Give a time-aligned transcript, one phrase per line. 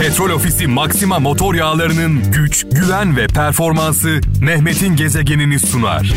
[0.00, 6.12] Petrol Ofisi Maxima motor yağlarının güç, güven ve performansı Mehmet'in gezegenini sunar.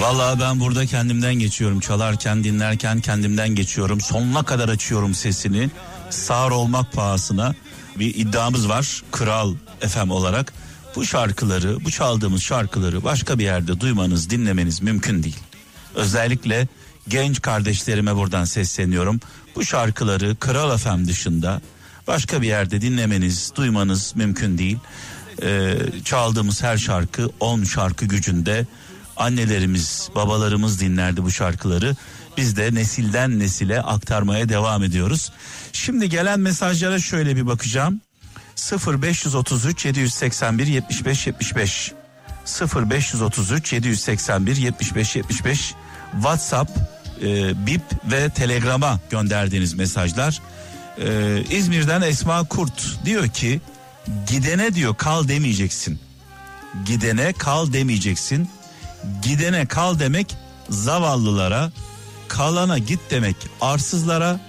[0.00, 1.80] Vallahi ben burada kendimden geçiyorum.
[1.80, 4.00] Çalarken, dinlerken kendimden geçiyorum.
[4.00, 5.70] Sonuna kadar açıyorum sesini.
[6.10, 7.54] Sağır olmak pahasına
[7.98, 9.02] bir iddiamız var.
[9.12, 9.54] Kral
[9.88, 10.67] FM olarak.
[10.96, 15.38] Bu şarkıları, bu çaldığımız şarkıları başka bir yerde duymanız, dinlemeniz mümkün değil.
[15.94, 16.68] Özellikle
[17.08, 19.20] genç kardeşlerime buradan sesleniyorum.
[19.54, 21.60] Bu şarkıları Kral FM dışında
[22.06, 24.78] başka bir yerde dinlemeniz, duymanız mümkün değil.
[25.42, 28.66] Ee, çaldığımız her şarkı 10 şarkı gücünde
[29.16, 31.96] annelerimiz, babalarımız dinlerdi bu şarkıları.
[32.36, 35.32] Biz de nesilden nesile aktarmaya devam ediyoruz.
[35.72, 38.00] Şimdi gelen mesajlara şöyle bir bakacağım.
[38.58, 41.92] 0533 781 75 75
[42.76, 45.74] 0533 781 75 75
[46.12, 46.70] WhatsApp,
[47.22, 50.40] e, Bip ve Telegram'a gönderdiğiniz mesajlar.
[50.98, 53.60] E, İzmir'den Esma Kurt diyor ki
[54.28, 55.98] gidene diyor kal demeyeceksin.
[56.86, 58.50] Gidene kal demeyeceksin.
[59.22, 60.36] Gidene kal demek
[60.68, 61.70] zavallılara,
[62.28, 64.40] kalana git demek arsızlara,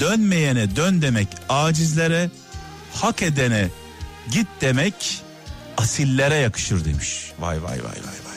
[0.00, 2.30] dönmeyene dön demek acizlere,
[3.02, 3.68] hak edene
[4.32, 5.22] git demek
[5.76, 7.32] asillere yakışır demiş.
[7.38, 8.36] Vay vay vay vay vay.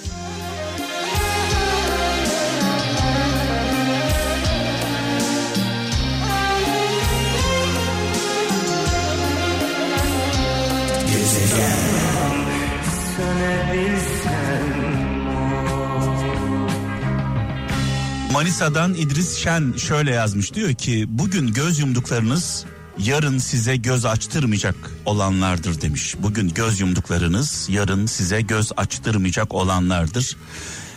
[18.34, 22.66] Manisa'dan İdris Şen şöyle yazmış diyor ki bugün göz yumduklarınız
[23.00, 26.16] yarın size göz açtırmayacak olanlardır demiş.
[26.20, 30.38] Bugün göz yumduklarınız yarın size göz açtırmayacak olanlardır.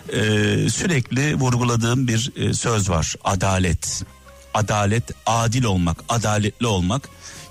[0.09, 0.19] Ee,
[0.71, 4.03] sürekli vurguladığım bir e, söz var adalet.
[4.55, 7.09] Adalet adil olmak, adaletli olmak.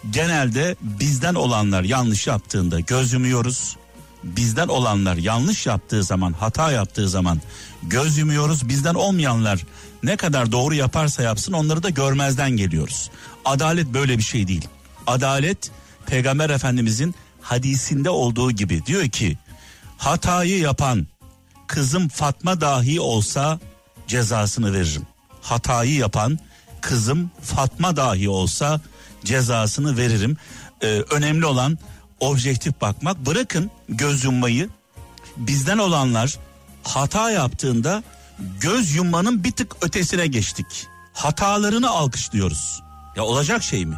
[0.10, 3.78] Genelde bizden olanlar yanlış yaptığında göz yumuyoruz.
[4.24, 7.42] Bizden olanlar yanlış yaptığı zaman, hata yaptığı zaman
[7.84, 8.70] göz yumuyoruz.
[8.70, 9.66] Bizden olmayanlar
[10.04, 13.10] ne kadar doğru yaparsa yapsın onları da görmezden geliyoruz.
[13.46, 14.68] Adalet böyle bir şey değil.
[15.08, 15.72] Adalet
[16.06, 19.38] Peygamber Efendimizin hadisinde olduğu gibi diyor ki
[19.98, 21.08] hatayı yapan
[21.68, 23.60] kızım Fatma dahi olsa
[24.08, 25.08] cezasını veririm.
[25.42, 26.40] Hatayı yapan
[26.82, 28.82] kızım Fatma dahi olsa
[29.24, 30.38] cezasını veririm.
[30.82, 31.78] Ee, önemli olan
[32.20, 33.26] objektif bakmak.
[33.26, 34.70] Bırakın göz yummayı.
[35.38, 36.38] Bizden olanlar
[36.84, 38.04] hata yaptığında
[38.60, 40.88] göz yummanın bir tık ötesine geçtik.
[41.14, 42.82] Hatalarını alkışlıyoruz.
[43.16, 43.96] Ya olacak şey mi?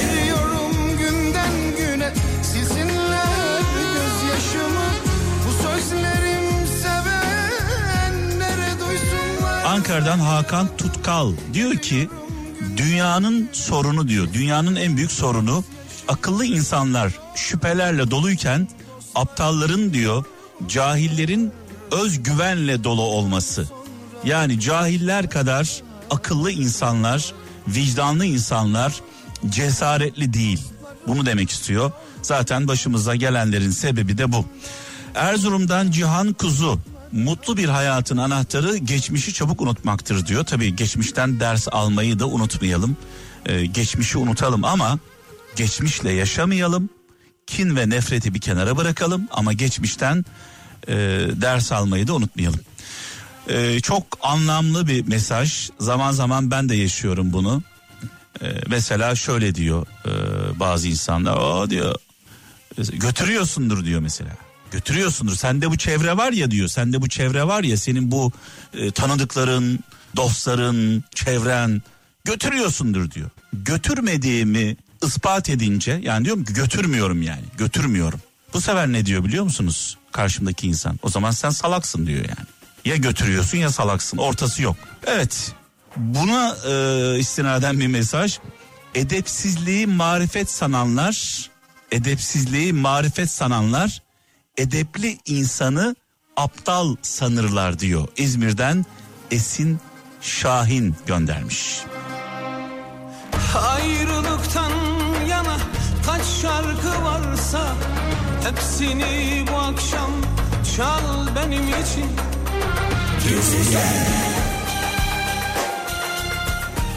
[0.00, 2.12] Eriyorum günden güne
[2.42, 3.24] sizinle
[3.74, 4.90] gözyaşımı
[5.46, 12.08] Bu sözlerim sevenlere duysunlar Ankara'dan Hakan Tutkal diyor ki
[12.76, 14.28] dünyanın sorunu diyor.
[14.32, 15.64] Dünyanın en büyük sorunu
[16.08, 18.68] akıllı insanlar şüphelerle doluyken
[19.14, 20.24] aptalların diyor
[20.68, 21.52] cahillerin
[21.92, 23.68] özgüvenle dolu olması.
[24.24, 27.32] Yani cahiller kadar akıllı insanlar,
[27.68, 29.00] vicdanlı insanlar
[29.48, 30.60] cesaretli değil.
[31.06, 31.92] Bunu demek istiyor.
[32.22, 34.44] Zaten başımıza gelenlerin sebebi de bu.
[35.14, 36.78] Erzurum'dan Cihan Kuzu
[37.12, 40.44] mutlu bir hayatın anahtarı geçmişi çabuk unutmaktır diyor.
[40.44, 42.96] Tabii geçmişten ders almayı da unutmayalım.
[43.46, 44.98] Ee, geçmişi unutalım ama
[45.56, 46.88] geçmişle yaşamayalım.
[47.46, 50.24] Kin ve nefreti bir kenara bırakalım ama geçmişten
[50.88, 50.94] e,
[51.32, 52.60] ders almayı da unutmayalım.
[53.48, 55.70] Ee, çok anlamlı bir mesaj.
[55.78, 57.62] Zaman zaman ben de yaşıyorum bunu.
[58.42, 60.10] Ee, mesela şöyle diyor e,
[60.60, 61.36] bazı insanlar.
[61.36, 61.94] O diyor
[62.92, 64.30] götürüyorsundur diyor mesela.
[64.70, 65.34] Götürüyorsundur.
[65.34, 66.68] Sende bu çevre var ya diyor.
[66.68, 68.32] Sende bu çevre var ya senin bu
[68.74, 69.78] e, tanıdıkların,
[70.16, 71.82] dostların, çevren
[72.24, 73.30] götürüyorsundur diyor.
[73.52, 74.76] Götürmediğimi
[75.06, 77.44] ispat edince yani diyorum ki götürmüyorum yani.
[77.58, 78.20] Götürmüyorum.
[78.54, 79.98] Bu sefer ne diyor biliyor musunuz?
[80.12, 80.98] Karşımdaki insan.
[81.02, 82.48] O zaman sen salaksın diyor yani.
[82.84, 84.18] Ya götürüyorsun ya salaksın.
[84.18, 84.76] Ortası yok.
[85.06, 85.52] Evet.
[85.96, 88.38] Buna e, istinaden bir mesaj.
[88.94, 91.50] Edepsizliği marifet sananlar,
[91.92, 94.02] edepsizliği marifet sananlar
[94.56, 95.96] edepli insanı
[96.36, 98.08] aptal sanırlar diyor.
[98.16, 98.86] İzmir'den
[99.30, 99.80] Esin
[100.20, 101.80] Şahin göndermiş.
[103.54, 104.89] Ayrılıktan
[106.42, 107.76] şarkı varsa
[108.44, 110.10] Hepsini bu akşam
[110.76, 112.06] çal benim için.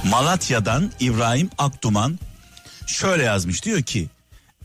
[0.09, 2.19] Malatya'dan İbrahim Akduman
[2.87, 4.07] şöyle yazmış diyor ki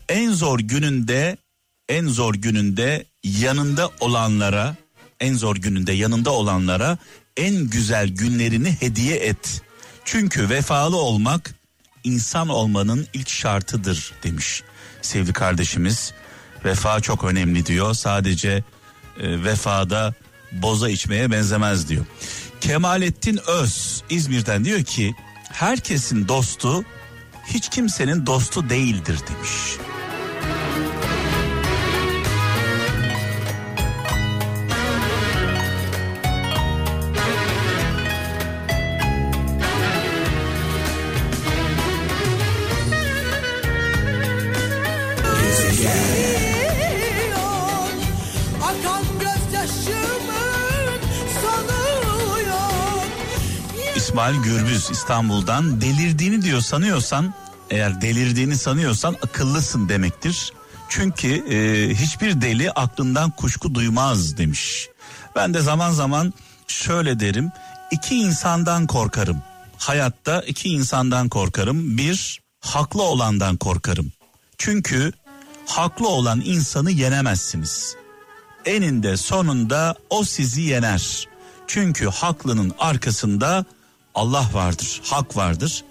[0.09, 1.37] en zor gününde
[1.89, 4.75] en zor gününde yanında olanlara
[5.19, 6.97] en zor gününde yanında olanlara
[7.37, 9.61] en güzel günlerini hediye et.
[10.05, 11.55] Çünkü vefalı olmak
[12.03, 14.63] insan olmanın ilk şartıdır demiş
[15.01, 16.13] sevgili kardeşimiz.
[16.65, 17.93] Vefa çok önemli diyor.
[17.93, 18.63] Sadece
[19.19, 20.13] e, vefada
[20.51, 22.05] boza içmeye benzemez diyor.
[22.61, 25.15] Kemalettin Öz İzmir'den diyor ki
[25.51, 26.83] herkesin dostu
[27.45, 29.77] hiç kimsenin dostu değildir demiş.
[54.29, 57.33] İsmail Gürbüz İstanbul'dan delirdiğini diyor sanıyorsan
[57.69, 60.53] eğer delirdiğini sanıyorsan akıllısın demektir.
[60.89, 64.89] Çünkü e, hiçbir deli aklından kuşku duymaz demiş.
[65.35, 66.33] Ben de zaman zaman
[66.67, 67.51] şöyle derim.
[67.91, 69.41] iki insandan korkarım.
[69.77, 71.97] Hayatta iki insandan korkarım.
[71.97, 74.11] Bir, haklı olandan korkarım.
[74.57, 75.11] Çünkü
[75.65, 77.95] haklı olan insanı yenemezsiniz.
[78.65, 81.27] Eninde sonunda o sizi yener.
[81.67, 83.65] Çünkü haklının arkasında
[84.15, 85.83] Allah vardır, hak vardır.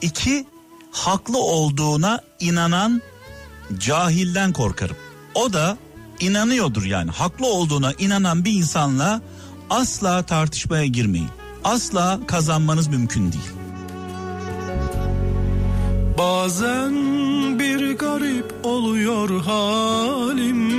[0.00, 0.46] İki,
[0.90, 3.02] haklı olduğuna inanan
[3.78, 4.96] cahilden korkarım.
[5.34, 5.76] O da
[6.20, 9.20] inanıyordur yani haklı olduğuna inanan bir insanla
[9.70, 11.28] asla tartışmaya girmeyin.
[11.64, 13.50] Asla kazanmanız mümkün değil.
[16.18, 16.92] Bazen
[17.58, 20.72] bir garip oluyor halim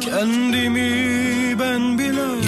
[0.00, 2.40] Kendimi ben bile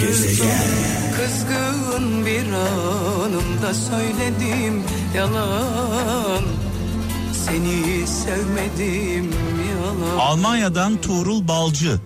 [1.19, 4.83] Kızgın bir anımda söyledim
[5.15, 6.43] yalan
[7.33, 9.31] Seni sevmedim
[9.69, 11.99] yalan Almanya'dan Tuğrul Balcı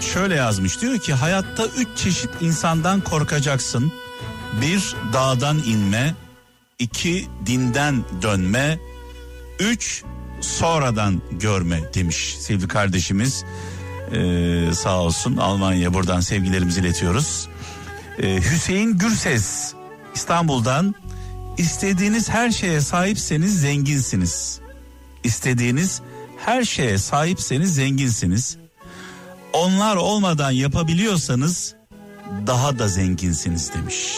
[0.00, 3.92] şöyle yazmış diyor ki hayatta üç çeşit insandan korkacaksın.
[4.60, 6.14] Bir dağdan inme,
[6.78, 8.78] iki dinden dönme,
[9.58, 10.02] üç
[10.40, 13.44] sonradan görme demiş sevgili kardeşimiz.
[14.12, 17.48] Ee, sağ olsun Almanya buradan sevgilerimizi iletiyoruz.
[18.22, 19.74] Ee, Hüseyin Gürses
[20.14, 20.94] İstanbul'dan
[21.58, 24.60] istediğiniz her şeye sahipseniz zenginsiniz.
[25.24, 26.00] İstediğiniz
[26.36, 28.56] her şeye sahipseniz zenginsiniz.
[29.52, 31.74] Onlar olmadan yapabiliyorsanız
[32.46, 34.14] daha da zenginsiniz demiş.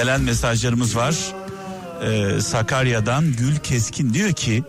[0.00, 1.14] Gelen mesajlarımız var.
[2.02, 4.62] Ee, Sakarya'dan Gül Keskin diyor ki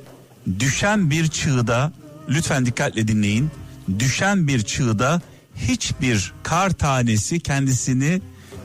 [0.59, 1.91] düşen bir çığda
[2.29, 3.51] lütfen dikkatle dinleyin.
[3.99, 5.21] Düşen bir çığda
[5.55, 8.21] hiçbir kar tanesi kendisini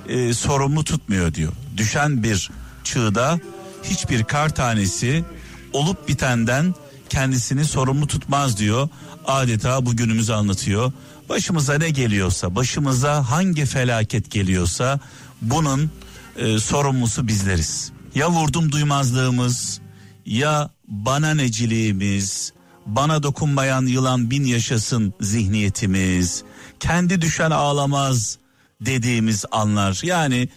[0.08, 1.52] e, sorumlu tutmuyor diyor.
[1.76, 2.50] Düşen bir
[2.84, 3.40] çığda
[3.82, 5.24] hiçbir kar tanesi
[5.72, 6.74] olup bitenden
[7.08, 8.88] kendisini sorumlu tutmaz diyor.
[9.26, 10.92] Adeta bugünümüzü anlatıyor.
[11.28, 15.00] Başımıza ne geliyorsa, başımıza hangi felaket geliyorsa
[15.42, 15.90] bunun
[16.38, 17.92] e, sorumlusu bizleriz.
[18.14, 19.80] Ya vurdum duymazlığımız,
[20.26, 22.52] ya bana neciliğimiz,
[22.86, 26.44] bana dokunmayan yılan bin yaşasın zihniyetimiz,
[26.80, 28.38] kendi düşen ağlamaz
[28.80, 30.00] dediğimiz anlar.
[30.02, 30.48] Yani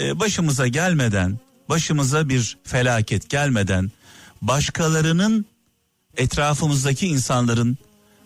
[0.00, 3.90] e, başımıza gelmeden, başımıza bir felaket gelmeden
[4.42, 5.46] başkalarının
[6.16, 7.78] etrafımızdaki insanların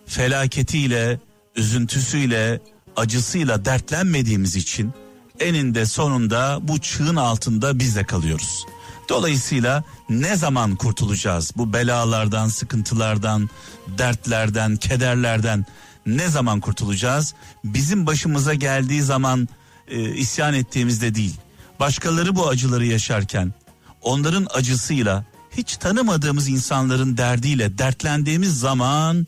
[0.05, 1.19] felaketiyle,
[1.55, 2.61] üzüntüsüyle,
[2.95, 4.93] acısıyla dertlenmediğimiz için
[5.39, 8.65] eninde sonunda bu çığın altında biz de kalıyoruz.
[9.09, 13.49] Dolayısıyla ne zaman kurtulacağız bu belalardan, sıkıntılardan,
[13.87, 15.65] dertlerden, kederlerden
[16.05, 17.33] ne zaman kurtulacağız?
[17.63, 19.47] Bizim başımıza geldiği zaman
[19.87, 21.37] e, isyan ettiğimizde değil.
[21.79, 23.53] Başkaları bu acıları yaşarken
[24.01, 25.25] onların acısıyla
[25.57, 29.27] hiç tanımadığımız insanların derdiyle dertlendiğimiz zaman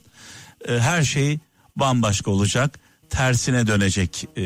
[0.67, 1.39] e, her şey
[1.75, 2.79] bambaşka olacak.
[3.09, 4.41] Tersine dönecek e,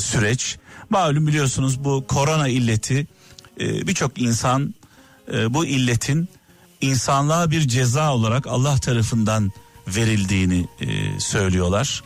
[0.00, 0.58] süreç.
[0.90, 3.06] Malum biliyorsunuz bu korona illeti
[3.60, 4.74] e, birçok insan
[5.32, 6.28] e, bu illetin
[6.80, 9.52] insanlığa bir ceza olarak Allah tarafından
[9.88, 12.02] verildiğini e, söylüyorlar.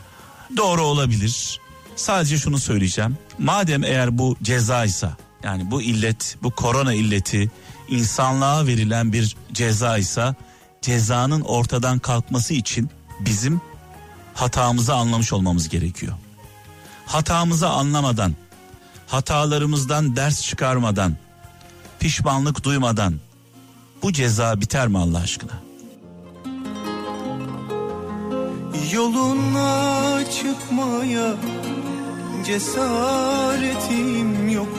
[0.57, 1.59] Doğru olabilir.
[1.95, 3.17] Sadece şunu söyleyeceğim.
[3.39, 7.51] Madem eğer bu cezaysa yani bu illet, bu korona illeti
[7.89, 10.35] insanlığa verilen bir cezaysa
[10.81, 13.61] cezanın ortadan kalkması için bizim
[14.33, 16.13] hatamızı anlamış olmamız gerekiyor.
[17.05, 18.35] hatamızı anlamadan,
[19.11, 21.15] hatalarımızdan ders çıkarmadan,
[21.99, 23.13] pişmanlık duymadan
[24.03, 25.51] bu ceza biter mi Allah aşkına?
[28.93, 31.33] Yoluna çıkmaya
[32.45, 34.77] cesaretim yok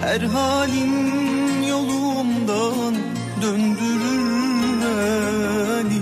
[0.00, 2.94] Her halin yolumdan
[3.42, 6.00] döndürür beni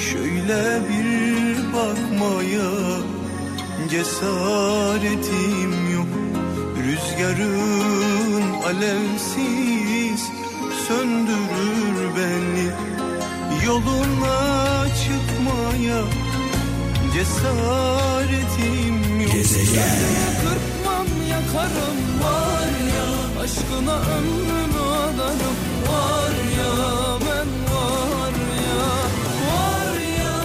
[0.00, 2.70] Şöyle bir bakmaya
[3.90, 5.73] cesaretim
[6.94, 10.22] Rüzgarın alevsiz
[10.88, 12.66] söndürür beni.
[13.66, 16.02] Yoluna çıkmaya
[17.14, 19.32] cesaretim yok.
[20.42, 23.42] Kırpmam yakarım var ya.
[23.42, 25.56] Aşkına ömrümü adarım
[25.88, 26.72] var ya.
[27.20, 28.32] Ben var
[28.66, 28.86] ya
[29.54, 30.36] Var ya.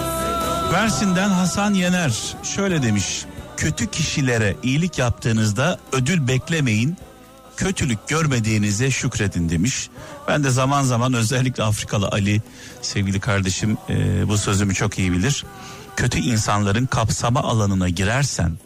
[0.72, 3.24] Mersin'den Hasan Yener şöyle demiş.
[3.60, 6.96] Kötü kişilere iyilik yaptığınızda ödül beklemeyin.
[7.56, 9.90] Kötülük görmediğinize şükredin demiş.
[10.28, 12.42] Ben de zaman zaman özellikle Afrikalı Ali
[12.82, 15.44] sevgili kardeşim e, bu sözümü çok iyi bilir.
[15.96, 18.58] Kötü insanların kapsama alanına girersen,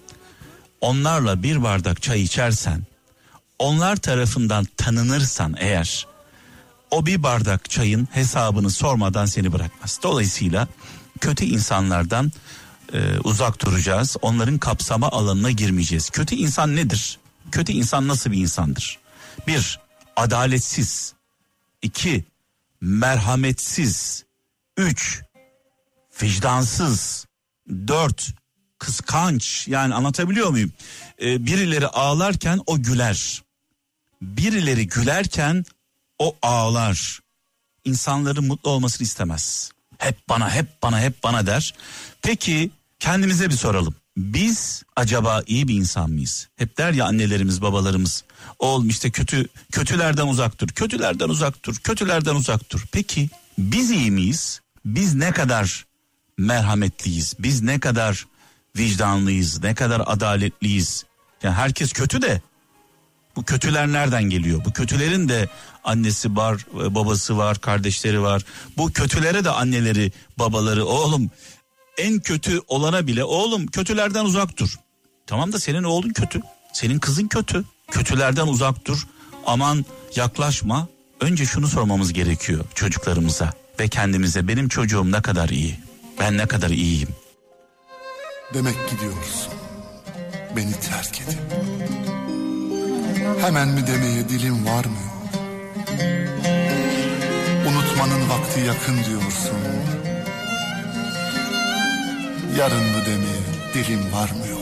[0.81, 2.83] onlarla bir bardak çay içersen,
[3.59, 6.07] onlar tarafından tanınırsan eğer
[6.91, 10.01] o bir bardak çayın hesabını sormadan seni bırakmaz.
[10.03, 10.69] Dolayısıyla
[11.21, 12.33] kötü insanlardan
[12.93, 14.17] e, uzak duracağız.
[14.23, 16.11] Onların kapsama alanına girmeyeceğiz.
[16.11, 17.19] Kötü insan nedir?
[17.53, 18.99] Kötü insan nasıl bir insandır?
[19.47, 19.81] Bir,
[20.17, 21.14] adaletsiz.
[21.83, 22.25] İki,
[22.81, 24.25] merhametsiz.
[24.76, 25.23] Üç,
[26.23, 27.26] vicdansız.
[27.69, 28.33] Dört,
[28.79, 29.69] kıskanç.
[29.69, 30.73] Yani anlatabiliyor muyum?
[31.23, 33.43] E, birileri ağlarken o güler.
[34.23, 35.64] Birileri gülerken
[36.19, 37.21] o ağlar.
[37.85, 39.71] İnsanların mutlu olmasını istemez.
[40.04, 41.75] Hep bana, hep bana, hep bana der.
[42.23, 43.94] Peki kendimize bir soralım.
[44.16, 46.49] Biz acaba iyi bir insan mıyız?
[46.56, 48.25] Hep der ya annelerimiz, babalarımız.
[48.58, 52.84] Oğlum işte kötü, kötülerden uzak dur, kötülerden uzak dur, kötülerden uzak dur.
[52.92, 54.61] Peki biz iyi miyiz?
[54.84, 55.87] Biz ne kadar
[56.38, 57.34] merhametliyiz?
[57.38, 58.26] Biz ne kadar
[58.76, 59.62] vicdanlıyız?
[59.62, 61.04] Ne kadar adaletliyiz?
[61.42, 62.42] Yani herkes kötü de
[63.37, 64.64] bu kötüler nereden geliyor?
[64.64, 65.49] Bu kötülerin de
[65.85, 68.43] annesi var, babası var, kardeşleri var.
[68.76, 71.31] Bu kötülere de anneleri, babaları, oğlum
[71.99, 74.75] en kötü olana bile oğlum kötülerden uzak dur.
[75.26, 76.41] Tamam da senin oğlun kötü,
[76.73, 77.64] senin kızın kötü.
[77.91, 79.07] Kötülerden uzak dur.
[79.47, 79.85] Aman
[80.17, 80.88] yaklaşma.
[81.21, 84.49] Önce şunu sormamız gerekiyor çocuklarımıza ve kendimize.
[84.49, 85.79] Benim çocuğum ne kadar iyi?
[86.21, 87.09] Ben ne kadar iyiyim?
[88.55, 89.53] Demek gidiyorsun.
[90.57, 92.03] Beni terk edip.
[93.25, 95.14] Hemen mi demeye dilim varmıyor.
[97.69, 99.59] Unutmanın vakti yakın diyorsun.
[102.59, 104.59] Yarın mı demeye dilim varmıyor.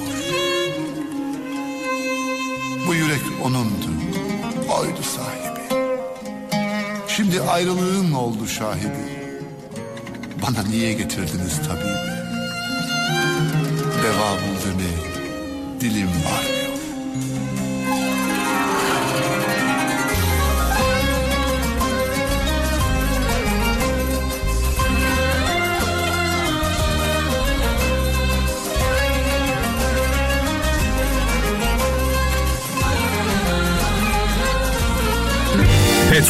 [2.86, 3.90] Bu yürek onundu.
[4.80, 5.84] Oydu sahibi.
[7.08, 9.32] Şimdi ayrılığın oldu şahidi.
[10.42, 12.22] Bana niye getirdiniz tabibi?
[14.02, 15.12] Deva bul demeye
[15.80, 16.61] dilim varmıyor.